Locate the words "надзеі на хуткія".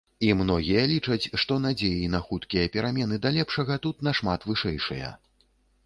1.67-2.73